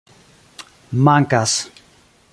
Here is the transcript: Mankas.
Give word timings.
Mankas. 1.07 1.53